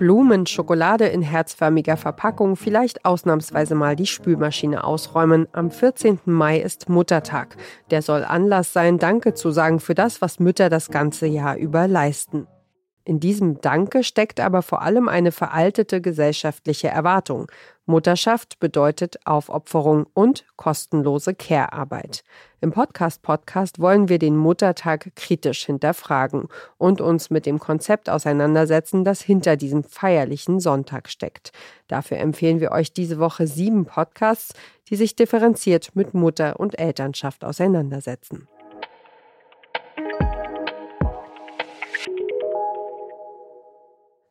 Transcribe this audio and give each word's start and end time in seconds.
Blumen, 0.00 0.46
Schokolade 0.46 1.08
in 1.08 1.20
herzförmiger 1.20 1.98
Verpackung, 1.98 2.56
vielleicht 2.56 3.04
ausnahmsweise 3.04 3.74
mal 3.74 3.96
die 3.96 4.06
Spülmaschine 4.06 4.82
ausräumen. 4.82 5.46
Am 5.52 5.70
14. 5.70 6.20
Mai 6.24 6.58
ist 6.58 6.88
Muttertag. 6.88 7.58
Der 7.90 8.00
soll 8.00 8.24
Anlass 8.24 8.72
sein, 8.72 8.98
Danke 8.98 9.34
zu 9.34 9.50
sagen 9.50 9.78
für 9.78 9.94
das, 9.94 10.22
was 10.22 10.40
Mütter 10.40 10.70
das 10.70 10.88
ganze 10.88 11.26
Jahr 11.26 11.56
über 11.58 11.86
leisten. 11.86 12.46
In 13.10 13.18
diesem 13.18 13.60
Danke 13.60 14.04
steckt 14.04 14.38
aber 14.38 14.62
vor 14.62 14.82
allem 14.82 15.08
eine 15.08 15.32
veraltete 15.32 16.00
gesellschaftliche 16.00 16.86
Erwartung. 16.86 17.50
Mutterschaft 17.84 18.60
bedeutet 18.60 19.18
Aufopferung 19.26 20.06
und 20.14 20.44
kostenlose 20.54 21.34
Care-Arbeit. 21.34 22.22
Im 22.60 22.70
Podcast 22.70 23.22
Podcast 23.22 23.80
wollen 23.80 24.08
wir 24.08 24.20
den 24.20 24.36
Muttertag 24.36 25.10
kritisch 25.16 25.66
hinterfragen 25.66 26.46
und 26.78 27.00
uns 27.00 27.30
mit 27.30 27.46
dem 27.46 27.58
Konzept 27.58 28.08
auseinandersetzen, 28.08 29.02
das 29.02 29.22
hinter 29.22 29.56
diesem 29.56 29.82
feierlichen 29.82 30.60
Sonntag 30.60 31.08
steckt. 31.08 31.50
Dafür 31.88 32.18
empfehlen 32.18 32.60
wir 32.60 32.70
euch 32.70 32.92
diese 32.92 33.18
Woche 33.18 33.48
sieben 33.48 33.86
Podcasts, 33.86 34.54
die 34.88 34.94
sich 34.94 35.16
differenziert 35.16 35.96
mit 35.96 36.14
Mutter 36.14 36.60
und 36.60 36.78
Elternschaft 36.78 37.44
auseinandersetzen. 37.44 38.46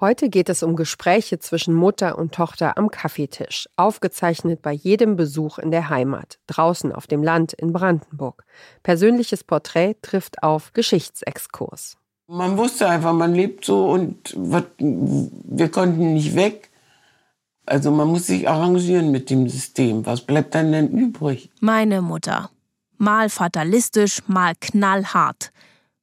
Heute 0.00 0.30
geht 0.30 0.48
es 0.48 0.62
um 0.62 0.76
Gespräche 0.76 1.40
zwischen 1.40 1.74
Mutter 1.74 2.16
und 2.16 2.32
Tochter 2.32 2.78
am 2.78 2.90
Kaffeetisch, 2.90 3.68
aufgezeichnet 3.76 4.62
bei 4.62 4.72
jedem 4.72 5.16
Besuch 5.16 5.58
in 5.58 5.70
der 5.70 5.90
Heimat, 5.90 6.38
draußen 6.46 6.90
auf 6.90 7.06
dem 7.06 7.22
Land 7.22 7.52
in 7.52 7.74
Brandenburg. 7.74 8.44
Persönliches 8.82 9.44
Porträt 9.44 9.96
trifft 10.00 10.42
auf 10.42 10.72
Geschichtsexkurs. 10.72 11.98
Man 12.28 12.56
wusste 12.56 12.88
einfach, 12.88 13.12
man 13.12 13.34
lebt 13.34 13.66
so 13.66 13.90
und 13.90 14.34
wir 14.38 15.68
konnten 15.68 16.14
nicht 16.14 16.34
weg. 16.34 16.70
Also 17.66 17.90
man 17.90 18.08
muss 18.08 18.26
sich 18.28 18.48
arrangieren 18.48 19.10
mit 19.10 19.28
dem 19.28 19.50
System. 19.50 20.06
Was 20.06 20.22
bleibt 20.22 20.54
dann 20.54 20.72
denn 20.72 20.88
übrig? 20.88 21.50
Meine 21.60 22.00
Mutter. 22.00 22.48
Mal 22.96 23.28
fatalistisch, 23.28 24.22
mal 24.26 24.54
knallhart. 24.58 25.52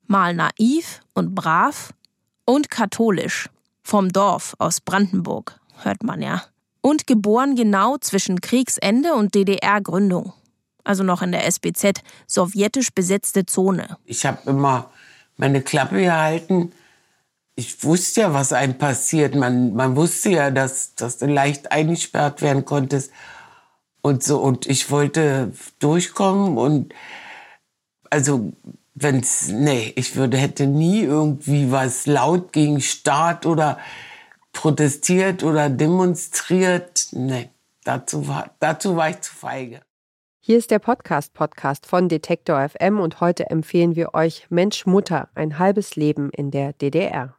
Mal 0.06 0.36
naiv 0.36 1.02
und 1.16 1.34
brav 1.34 1.94
und 2.46 2.70
katholisch. 2.70 3.50
Vom 3.88 4.12
Dorf 4.12 4.54
aus 4.60 4.82
Brandenburg, 4.82 5.62
hört 5.84 6.04
man 6.04 6.22
ja. 6.22 6.44
Und 6.82 7.08
geboren 7.08 7.56
genau 7.56 7.98
zwischen 7.98 8.42
Kriegsende 8.42 9.14
und 9.14 9.34
DDR-Gründung. 9.34 10.34
Also 10.84 11.06
noch 11.06 11.22
in 11.22 11.32
der 11.32 11.46
SBZ, 11.46 12.02
sowjetisch 12.28 12.94
besetzte 12.94 13.46
Zone. 13.46 13.96
Ich 14.04 14.26
habe 14.26 14.40
immer 14.50 14.92
meine 15.38 15.62
Klappe 15.62 16.02
gehalten. 16.02 16.74
Ich 17.56 17.82
wusste 17.86 18.20
ja, 18.20 18.34
was 18.34 18.52
einem 18.52 18.78
passiert. 18.78 19.36
Man, 19.36 19.74
man 19.74 19.96
wusste 19.96 20.32
ja, 20.32 20.52
dass, 20.52 20.96
dass 20.96 21.18
du 21.18 21.26
leicht 21.28 21.72
eingesperrt 21.72 22.42
werden 22.42 22.66
konntest. 22.66 23.14
Und 24.02 24.22
so, 24.22 24.42
und 24.42 24.66
ich 24.66 24.92
wollte 24.92 25.54
durchkommen 25.80 26.58
und 26.58 26.94
also 28.10 28.52
wenn's, 29.00 29.50
nee, 29.50 29.94
ich 29.96 30.16
würde, 30.16 30.38
hätte 30.38 30.68
nie 30.68 31.02
irgendwie 31.02 31.72
was 31.72 32.08
laut 32.08 32.52
gegen 32.52 32.82
Staat 32.82 33.46
oder 33.46 33.78
protestiert 34.54 35.44
oder 35.44 35.70
demonstriert. 35.70 37.08
Nee, 37.12 37.50
dazu 37.84 38.28
war, 38.28 38.56
dazu 38.60 38.96
war 38.96 39.10
ich 39.10 39.22
zu 39.22 39.34
feige. 39.34 39.82
Hier 40.40 40.58
ist 40.58 40.72
der 40.72 40.80
Podcast-Podcast 40.80 41.86
von 41.86 42.10
Detektor 42.10 42.68
FM 42.68 43.00
und 43.00 43.20
heute 43.20 43.50
empfehlen 43.50 43.96
wir 43.96 44.14
euch 44.14 44.48
Mensch 44.50 44.86
Mutter, 44.86 45.30
ein 45.36 45.60
halbes 45.60 45.96
Leben 45.96 46.30
in 46.32 46.52
der 46.52 46.74
DDR. 46.74 47.36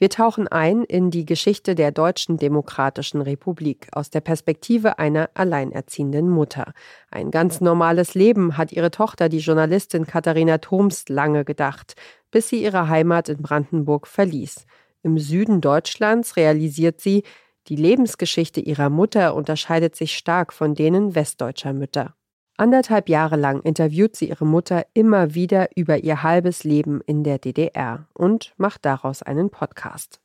Wir 0.00 0.08
tauchen 0.08 0.48
ein 0.48 0.82
in 0.82 1.10
die 1.10 1.26
Geschichte 1.26 1.74
der 1.74 1.92
Deutschen 1.92 2.38
Demokratischen 2.38 3.20
Republik 3.20 3.86
aus 3.92 4.08
der 4.08 4.22
Perspektive 4.22 4.98
einer 4.98 5.28
alleinerziehenden 5.34 6.26
Mutter. 6.26 6.72
Ein 7.10 7.30
ganz 7.30 7.60
normales 7.60 8.14
Leben 8.14 8.56
hat 8.56 8.72
ihre 8.72 8.90
Tochter, 8.90 9.28
die 9.28 9.40
Journalistin 9.40 10.06
Katharina 10.06 10.56
Thoms, 10.56 11.04
lange 11.10 11.44
gedacht, 11.44 11.96
bis 12.30 12.48
sie 12.48 12.64
ihre 12.64 12.88
Heimat 12.88 13.28
in 13.28 13.42
Brandenburg 13.42 14.06
verließ. 14.06 14.64
Im 15.02 15.18
Süden 15.18 15.60
Deutschlands 15.60 16.38
realisiert 16.38 17.02
sie, 17.02 17.22
die 17.68 17.76
Lebensgeschichte 17.76 18.60
ihrer 18.60 18.88
Mutter 18.88 19.34
unterscheidet 19.34 19.96
sich 19.96 20.16
stark 20.16 20.54
von 20.54 20.74
denen 20.74 21.14
westdeutscher 21.14 21.74
Mütter. 21.74 22.14
Anderthalb 22.60 23.08
Jahre 23.08 23.36
lang 23.36 23.62
interviewt 23.62 24.14
sie 24.16 24.28
ihre 24.28 24.44
Mutter 24.44 24.84
immer 24.92 25.34
wieder 25.34 25.70
über 25.76 25.96
ihr 26.04 26.22
halbes 26.22 26.62
Leben 26.62 27.00
in 27.06 27.24
der 27.24 27.38
DDR 27.38 28.06
und 28.12 28.52
macht 28.58 28.84
daraus 28.84 29.22
einen 29.22 29.48
Podcast. 29.48 30.20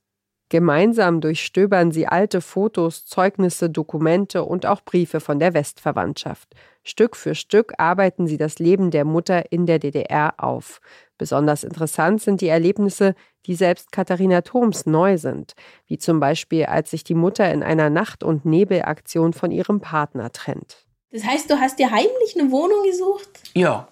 Gemeinsam 0.50 1.22
durchstöbern 1.22 1.94
sie 1.94 2.07
alte 2.07 2.41
Fotos, 2.41 3.06
Zeugnisse, 3.06 3.69
Dokumente 3.69 4.44
und 4.44 4.66
auch 4.66 4.81
Briefe 4.81 5.22
von 5.22 5.40
der 5.40 5.53
Westverwandtschaft. 5.53 6.53
Stück 6.84 7.16
für 7.16 7.35
Stück 7.35 7.72
arbeiten 7.78 8.28
sie 8.28 8.38
das 8.38 8.59
Leben 8.59 8.91
der 8.91 9.06
Mutter 9.06 9.50
in 9.53 9.66
der 9.66 9.79
DDR 9.79 10.34
auf. 10.35 10.81
Besonders 11.17 11.63
interessant 11.63 12.22
sind 12.22 12.41
die 12.41 12.50
Erlebnisse, 12.50 13.16
die 13.46 13.56
selbst 13.56 13.94
Katharina 13.94 14.41
Thoms 14.41 14.85
neu 14.85 15.17
sind, 15.17 15.53
wie 15.88 16.00
zum 16.00 16.19
Beispiel 16.19 16.66
als 16.66 16.91
sich 16.91 17.06
die 17.06 17.16
Mutter 17.16 17.50
in 17.50 17.63
einer 17.63 17.90
Nacht- 17.90 18.25
und 18.25 18.44
Nebelaktion 18.44 19.31
von 19.31 19.52
ihrem 19.52 19.79
Partner 19.79 20.34
trennt. 20.34 20.84
Das 21.16 21.26
heißt, 21.26 21.50
du 21.50 21.62
hast 21.62 21.80
dir 21.80 21.92
heimlich 21.92 22.36
eine 22.38 22.52
Wohnung 22.52 22.84
gesucht? 22.84 23.30
Ja. 23.53 23.88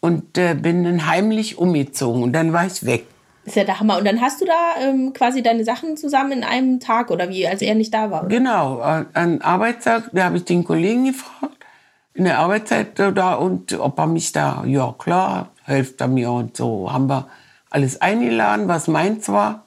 Und 0.00 0.36
äh, 0.36 0.54
bin 0.54 0.82
dann 0.82 1.06
heimlich 1.06 1.56
umgezogen 1.56 2.24
und 2.24 2.32
dann 2.32 2.52
war 2.52 2.66
ich 2.66 2.84
weg. 2.84 3.06
Das 3.44 3.52
ist 3.52 3.56
ja 3.56 3.64
der 3.64 3.78
Hammer. 3.78 3.98
Und 3.98 4.04
dann 4.04 4.20
hast 4.20 4.40
du 4.40 4.44
da 4.44 4.74
ähm, 4.80 5.12
quasi 5.12 5.44
deine 5.44 5.64
Sachen 5.64 5.96
zusammen 5.96 6.32
in 6.32 6.44
einem 6.44 6.80
Tag 6.80 7.12
oder 7.12 7.28
wie, 7.28 7.46
als 7.46 7.62
er 7.62 7.76
nicht 7.76 7.94
da 7.94 8.10
war? 8.10 8.22
Oder? 8.22 8.28
Genau, 8.28 8.80
an 8.80 9.40
Arbeitstag, 9.40 10.10
da 10.12 10.24
habe 10.24 10.38
ich 10.38 10.44
den 10.44 10.64
Kollegen 10.64 11.04
gefragt, 11.04 11.64
in 12.14 12.24
der 12.24 12.40
Arbeitszeit 12.40 12.98
da 12.98 13.34
und 13.34 13.78
ob 13.78 13.98
er 14.00 14.06
mich 14.08 14.32
da, 14.32 14.64
ja 14.66 14.92
klar, 14.98 15.50
hilft 15.64 16.00
er 16.00 16.08
mir 16.08 16.32
und 16.32 16.56
so. 16.56 16.92
Haben 16.92 17.08
wir 17.08 17.28
alles 17.70 18.00
eingeladen, 18.00 18.66
was 18.66 18.88
meins 18.88 19.28
war 19.28 19.64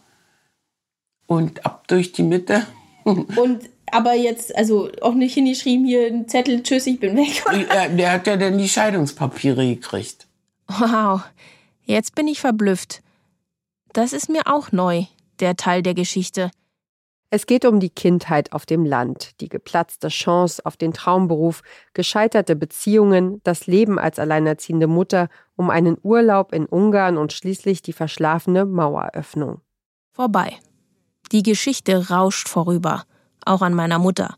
und 1.25 1.65
ab 1.65 1.87
durch 1.87 2.11
die 2.11 2.23
Mitte. 2.23 2.65
Und 3.05 3.69
aber 3.95 4.13
jetzt, 4.13 4.53
also 4.57 4.89
auch 5.01 5.13
nicht 5.13 5.35
hingeschrieben, 5.35 5.85
hier 5.85 6.07
ein 6.07 6.27
Zettel, 6.27 6.61
tschüss, 6.61 6.85
ich 6.85 6.99
bin 6.99 7.15
weg. 7.15 7.43
Der, 7.71 7.89
der 7.89 8.11
hat 8.11 8.27
ja 8.27 8.35
dann 8.35 8.57
die 8.57 8.67
Scheidungspapiere 8.67 9.65
gekriegt. 9.65 10.27
Wow, 10.67 11.21
jetzt 11.85 12.13
bin 12.13 12.27
ich 12.27 12.41
verblüfft. 12.41 13.01
Das 13.93 14.11
ist 14.11 14.27
mir 14.29 14.41
auch 14.47 14.73
neu, 14.73 15.05
der 15.39 15.55
Teil 15.55 15.81
der 15.81 15.93
Geschichte. 15.93 16.51
Es 17.29 17.45
geht 17.45 17.63
um 17.63 17.79
die 17.79 17.89
Kindheit 17.89 18.51
auf 18.51 18.65
dem 18.65 18.85
Land, 18.85 19.39
die 19.39 19.47
geplatzte 19.47 20.09
Chance 20.09 20.65
auf 20.65 20.75
den 20.75 20.91
Traumberuf, 20.91 21.61
gescheiterte 21.93 22.55
Beziehungen, 22.55 23.39
das 23.43 23.65
Leben 23.65 23.97
als 23.97 24.19
alleinerziehende 24.19 24.87
Mutter, 24.87 25.29
um 25.55 25.69
einen 25.69 25.97
Urlaub 26.03 26.53
in 26.53 26.65
Ungarn 26.65 27.17
und 27.17 27.31
schließlich 27.31 27.81
die 27.81 27.93
verschlafene 27.93 28.65
Maueröffnung. 28.65 29.61
Vorbei. 30.11 30.57
Die 31.31 31.43
Geschichte 31.43 32.09
rauscht 32.09 32.49
vorüber 32.49 33.05
auch 33.45 33.61
an 33.61 33.73
meiner 33.73 33.99
Mutter. 33.99 34.35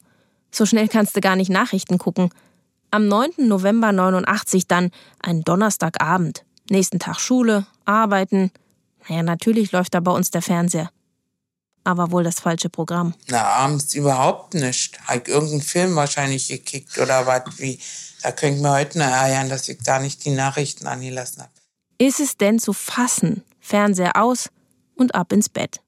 So 0.52 0.66
schnell 0.66 0.88
kannst 0.88 1.16
du 1.16 1.22
gar 1.22 1.36
nicht 1.36 1.50
Nachrichten 1.50 1.98
gucken. 1.98 2.30
Am 2.92 3.08
9. 3.08 3.32
November 3.48 3.92
89 3.92 4.68
dann 4.68 4.92
ein 5.20 5.42
Donnerstagabend. 5.44 6.46
Nächsten 6.70 7.00
Tag 7.00 7.20
Schule, 7.20 7.66
arbeiten. 7.86 8.52
Naja, 9.08 9.24
natürlich 9.24 9.72
läuft 9.72 9.94
da 9.94 10.00
bei 10.00 10.12
uns 10.12 10.32
der 10.32 10.42
Fernseher. 10.42 10.90
Aber 11.84 12.12
wohl 12.12 12.24
das 12.24 12.40
falsche 12.40 12.70
Programm. 12.70 13.14
Na, 13.30 13.44
abends 13.44 13.94
überhaupt 13.94 14.54
nicht. 14.54 15.00
Hab 15.08 15.28
irgendeinen 15.28 15.62
Film 15.62 15.96
wahrscheinlich 15.96 16.50
gekickt 16.50 16.98
oder 16.98 17.26
was 17.26 17.44
wie. 17.60 17.80
Da 18.24 18.32
könnt 18.32 18.62
mir 18.62 18.72
heute 18.72 19.00
noch 19.00 19.06
ärgern, 19.06 19.48
dass 19.48 19.70
ich 19.70 19.78
da 19.84 20.00
nicht 20.00 20.26
die 20.26 20.32
Nachrichten 20.32 20.88
angelassen 20.88 21.44
habe. 21.44 21.52
Ist 21.98 22.20
es 22.20 22.36
denn 22.36 22.60
zu 22.60 22.74
fassen? 22.74 23.44
Fernseher 23.60 24.22
aus 24.22 24.50
und 24.96 25.16
ab 25.16 25.32
ins 25.32 25.50
Bett. 25.50 25.82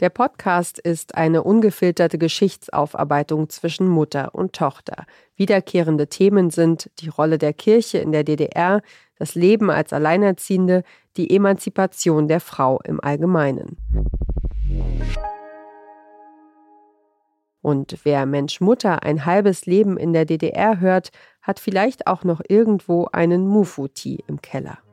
Der 0.00 0.10
Podcast 0.10 0.80
ist 0.80 1.14
eine 1.14 1.44
ungefilterte 1.44 2.18
Geschichtsaufarbeitung 2.18 3.48
zwischen 3.48 3.86
Mutter 3.86 4.34
und 4.34 4.52
Tochter. 4.52 5.06
Wiederkehrende 5.36 6.08
Themen 6.08 6.50
sind 6.50 6.90
die 6.98 7.08
Rolle 7.08 7.38
der 7.38 7.52
Kirche 7.52 7.98
in 7.98 8.10
der 8.10 8.24
DDR, 8.24 8.82
das 9.20 9.36
Leben 9.36 9.70
als 9.70 9.92
Alleinerziehende, 9.92 10.82
die 11.16 11.30
Emanzipation 11.30 12.26
der 12.26 12.40
Frau 12.40 12.80
im 12.82 13.00
Allgemeinen. 13.00 13.76
Und 17.62 18.00
wer 18.02 18.26
Mensch 18.26 18.60
Mutter 18.60 19.04
ein 19.04 19.24
halbes 19.24 19.64
Leben 19.64 19.96
in 19.96 20.12
der 20.12 20.24
DDR 20.24 20.80
hört, 20.80 21.10
hat 21.40 21.60
vielleicht 21.60 22.08
auch 22.08 22.24
noch 22.24 22.42
irgendwo 22.48 23.06
einen 23.12 23.46
Mufuti 23.46 24.24
im 24.26 24.42
Keller. 24.42 24.83